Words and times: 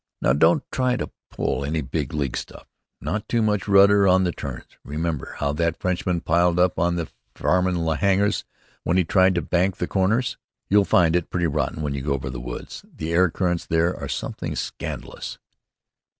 "Now 0.19 0.33
don't 0.33 0.63
try 0.71 0.95
to 0.97 1.11
pull 1.29 1.63
any 1.63 1.81
big 1.81 2.11
league 2.11 2.35
stuff. 2.35 2.67
Not 2.99 3.27
too 3.29 3.43
much 3.43 3.67
rudder 3.67 4.07
on 4.07 4.23
the 4.23 4.31
turns. 4.31 4.65
Remember 4.83 5.35
how 5.37 5.53
that 5.53 5.77
Frenchman 5.77 6.21
piled 6.21 6.57
up 6.57 6.79
on 6.79 6.95
the 6.95 7.07
Farman 7.35 7.85
hangars 7.97 8.43
when 8.83 8.97
he 8.97 9.03
tried 9.03 9.35
to 9.35 9.43
bank 9.43 9.77
the 9.77 9.85
corners." 9.85 10.37
"You'll 10.71 10.85
find 10.85 11.15
it 11.15 11.29
pretty 11.29 11.45
rotten 11.45 11.83
when 11.83 11.93
you 11.93 12.01
go 12.01 12.13
over 12.15 12.31
the 12.31 12.39
woods. 12.41 12.83
The 12.91 13.13
air 13.13 13.29
currents 13.29 13.67
there 13.67 13.95
are 13.95 14.09
something 14.09 14.55
scandalous!" 14.55 15.37